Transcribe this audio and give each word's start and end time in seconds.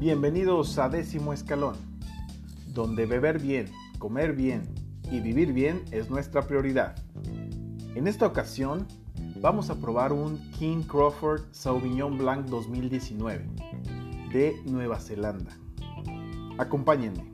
Bienvenidos 0.00 0.78
a 0.78 0.88
Décimo 0.88 1.34
Escalón, 1.34 1.76
donde 2.68 3.04
beber 3.04 3.38
bien, 3.38 3.66
comer 3.98 4.32
bien 4.32 4.62
y 5.10 5.20
vivir 5.20 5.52
bien 5.52 5.84
es 5.90 6.08
nuestra 6.08 6.46
prioridad. 6.46 6.96
En 7.94 8.08
esta 8.08 8.26
ocasión 8.26 8.86
vamos 9.42 9.68
a 9.68 9.74
probar 9.74 10.14
un 10.14 10.38
King 10.52 10.84
Crawford 10.84 11.42
Sauvignon 11.50 12.16
Blanc 12.16 12.46
2019 12.46 13.44
de 14.32 14.56
Nueva 14.64 14.98
Zelanda. 14.98 15.54
Acompáñenme. 16.56 17.30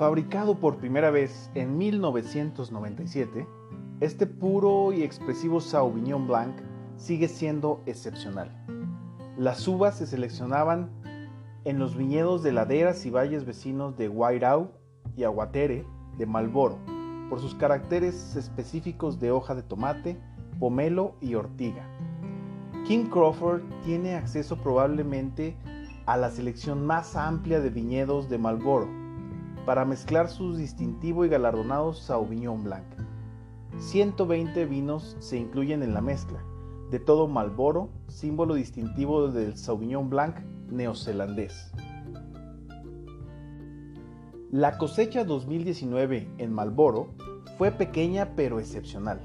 Fabricado 0.00 0.54
por 0.54 0.78
primera 0.78 1.10
vez 1.10 1.50
en 1.54 1.76
1997, 1.76 3.46
este 4.00 4.26
puro 4.26 4.94
y 4.94 5.02
expresivo 5.02 5.60
Sauvignon 5.60 6.26
Blanc 6.26 6.56
sigue 6.96 7.28
siendo 7.28 7.82
excepcional. 7.84 8.50
Las 9.36 9.68
uvas 9.68 9.98
se 9.98 10.06
seleccionaban 10.06 10.88
en 11.66 11.78
los 11.78 11.98
viñedos 11.98 12.42
de 12.42 12.50
laderas 12.50 13.04
y 13.04 13.10
valles 13.10 13.44
vecinos 13.44 13.98
de 13.98 14.08
Wairau 14.08 14.70
y 15.18 15.24
Aguatere 15.24 15.84
de 16.16 16.24
Malboro 16.24 16.78
por 17.28 17.38
sus 17.38 17.54
caracteres 17.54 18.36
específicos 18.36 19.20
de 19.20 19.32
hoja 19.32 19.54
de 19.54 19.62
tomate, 19.62 20.18
pomelo 20.58 21.16
y 21.20 21.34
ortiga. 21.34 21.86
King 22.86 23.04
Crawford 23.10 23.60
tiene 23.84 24.14
acceso 24.14 24.56
probablemente 24.56 25.58
a 26.06 26.16
la 26.16 26.30
selección 26.30 26.86
más 26.86 27.16
amplia 27.16 27.60
de 27.60 27.68
viñedos 27.68 28.30
de 28.30 28.38
Marlboro 28.38 29.09
para 29.66 29.84
mezclar 29.84 30.28
su 30.28 30.56
distintivo 30.56 31.24
y 31.24 31.28
galardonado 31.28 31.92
Sauvignon 31.92 32.64
Blanc. 32.64 32.86
120 33.78 34.66
vinos 34.66 35.16
se 35.20 35.38
incluyen 35.38 35.82
en 35.82 35.94
la 35.94 36.00
mezcla, 36.00 36.42
de 36.90 36.98
todo 36.98 37.28
Malboro, 37.28 37.88
símbolo 38.08 38.54
distintivo 38.54 39.28
del 39.28 39.56
Sauvignon 39.56 40.10
Blanc 40.10 40.36
neozelandés. 40.70 41.72
La 44.50 44.78
cosecha 44.78 45.24
2019 45.24 46.28
en 46.38 46.52
Malboro 46.52 47.14
fue 47.56 47.70
pequeña 47.70 48.34
pero 48.34 48.58
excepcional. 48.58 49.20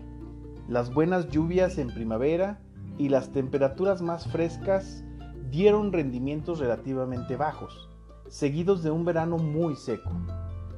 Las 0.67 0.93
buenas 0.93 1.29
lluvias 1.29 1.79
en 1.79 1.87
primavera 1.87 2.59
y 2.97 3.09
las 3.09 3.31
temperaturas 3.31 4.01
más 4.01 4.27
frescas 4.27 5.03
dieron 5.49 5.91
rendimientos 5.91 6.59
relativamente 6.59 7.37
bajos, 7.37 7.89
seguidos 8.27 8.83
de 8.83 8.91
un 8.91 9.05
verano 9.05 9.37
muy 9.37 9.75
seco. 9.75 10.11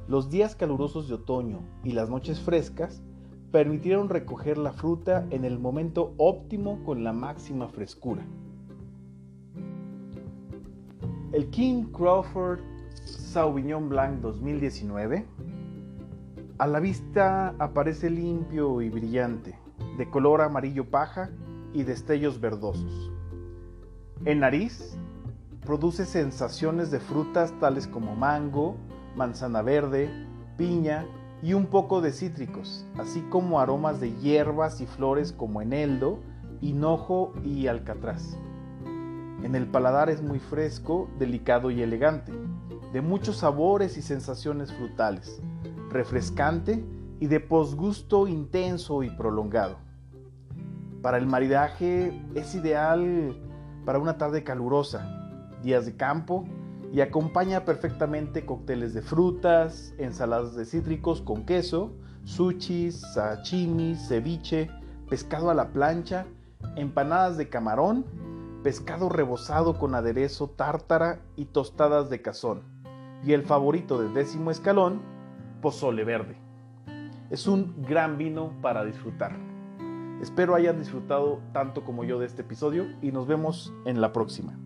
Los 0.06 0.30
días 0.30 0.54
calurosos 0.54 1.08
de 1.08 1.14
otoño 1.14 1.60
y 1.84 1.92
las 1.92 2.08
noches 2.08 2.40
frescas 2.40 3.02
permitieron 3.50 4.08
recoger 4.08 4.58
la 4.58 4.72
fruta 4.72 5.26
en 5.30 5.44
el 5.44 5.58
momento 5.58 6.14
óptimo 6.18 6.82
con 6.84 7.04
la 7.04 7.12
máxima 7.12 7.68
frescura. 7.68 8.24
El 11.32 11.50
King 11.50 11.84
Crawford 11.92 12.60
Sauvignon 13.04 13.88
Blanc 13.88 14.20
2019 14.20 15.26
a 16.58 16.66
la 16.66 16.80
vista 16.80 17.54
aparece 17.58 18.10
limpio 18.10 18.82
y 18.82 18.90
brillante, 18.90 19.58
de 19.96 20.10
color 20.10 20.40
amarillo 20.40 20.90
paja 20.90 21.30
y 21.72 21.84
destellos 21.84 22.40
verdosos. 22.40 23.12
En 24.24 24.40
nariz 24.40 24.98
produce 25.68 26.06
sensaciones 26.06 26.90
de 26.90 26.98
frutas 26.98 27.52
tales 27.60 27.86
como 27.86 28.16
mango, 28.16 28.78
manzana 29.14 29.60
verde, 29.60 30.08
piña 30.56 31.04
y 31.42 31.52
un 31.52 31.66
poco 31.66 32.00
de 32.00 32.10
cítricos, 32.10 32.86
así 32.96 33.20
como 33.28 33.60
aromas 33.60 34.00
de 34.00 34.14
hierbas 34.14 34.80
y 34.80 34.86
flores 34.86 35.30
como 35.30 35.60
eneldo, 35.60 36.20
hinojo 36.62 37.34
y 37.44 37.66
alcatraz. 37.66 38.38
En 39.42 39.54
el 39.54 39.66
paladar 39.66 40.08
es 40.08 40.22
muy 40.22 40.38
fresco, 40.38 41.10
delicado 41.18 41.70
y 41.70 41.82
elegante, 41.82 42.32
de 42.94 43.02
muchos 43.02 43.36
sabores 43.36 43.98
y 43.98 44.00
sensaciones 44.00 44.72
frutales, 44.72 45.38
refrescante 45.90 46.82
y 47.20 47.26
de 47.26 47.40
posgusto 47.40 48.26
intenso 48.26 49.02
y 49.02 49.10
prolongado. 49.10 49.76
Para 51.02 51.18
el 51.18 51.26
maridaje 51.26 52.18
es 52.34 52.54
ideal 52.54 53.36
para 53.84 53.98
una 53.98 54.16
tarde 54.16 54.42
calurosa, 54.44 55.17
días 55.62 55.86
de 55.86 55.96
campo 55.96 56.44
y 56.92 57.00
acompaña 57.00 57.64
perfectamente 57.64 58.46
cócteles 58.46 58.94
de 58.94 59.02
frutas, 59.02 59.94
ensaladas 59.98 60.54
de 60.56 60.64
cítricos 60.64 61.20
con 61.20 61.44
queso, 61.44 61.92
sushi, 62.24 62.92
sashimi, 62.92 63.94
ceviche, 63.94 64.70
pescado 65.08 65.50
a 65.50 65.54
la 65.54 65.68
plancha, 65.68 66.26
empanadas 66.76 67.36
de 67.36 67.48
camarón, 67.48 68.04
pescado 68.62 69.08
rebozado 69.08 69.78
con 69.78 69.94
aderezo 69.94 70.48
tártara 70.48 71.20
y 71.36 71.46
tostadas 71.46 72.10
de 72.10 72.22
cazón. 72.22 72.62
Y 73.24 73.32
el 73.32 73.42
favorito 73.42 74.00
del 74.00 74.14
décimo 74.14 74.50
escalón, 74.50 75.00
pozole 75.60 76.04
verde. 76.04 76.36
Es 77.30 77.46
un 77.46 77.82
gran 77.82 78.16
vino 78.16 78.52
para 78.62 78.84
disfrutar. 78.84 79.36
Espero 80.22 80.54
hayan 80.54 80.78
disfrutado 80.78 81.40
tanto 81.52 81.84
como 81.84 82.04
yo 82.04 82.18
de 82.18 82.26
este 82.26 82.42
episodio 82.42 82.86
y 83.02 83.12
nos 83.12 83.26
vemos 83.26 83.72
en 83.84 84.00
la 84.00 84.12
próxima. 84.12 84.58